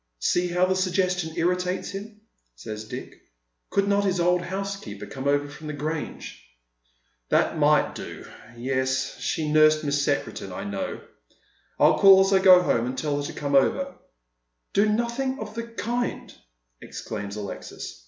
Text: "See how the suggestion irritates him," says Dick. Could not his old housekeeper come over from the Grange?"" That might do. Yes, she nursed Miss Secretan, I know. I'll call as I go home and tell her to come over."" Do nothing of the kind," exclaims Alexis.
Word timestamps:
"See 0.33 0.47
how 0.47 0.65
the 0.65 0.75
suggestion 0.75 1.35
irritates 1.37 1.91
him," 1.91 2.21
says 2.55 2.85
Dick. 2.85 3.21
Could 3.69 3.87
not 3.87 4.03
his 4.03 4.19
old 4.19 4.41
housekeeper 4.41 5.05
come 5.05 5.27
over 5.27 5.47
from 5.47 5.67
the 5.67 5.73
Grange?"" 5.73 6.43
That 7.29 7.59
might 7.59 7.93
do. 7.93 8.25
Yes, 8.57 9.19
she 9.19 9.51
nursed 9.51 9.83
Miss 9.83 10.03
Secretan, 10.03 10.51
I 10.51 10.63
know. 10.63 11.01
I'll 11.79 11.99
call 11.99 12.21
as 12.25 12.33
I 12.33 12.39
go 12.39 12.63
home 12.63 12.87
and 12.87 12.97
tell 12.97 13.17
her 13.17 13.23
to 13.27 13.33
come 13.33 13.53
over."" 13.53 13.93
Do 14.73 14.89
nothing 14.89 15.37
of 15.37 15.53
the 15.53 15.67
kind," 15.67 16.33
exclaims 16.81 17.35
Alexis. 17.35 17.99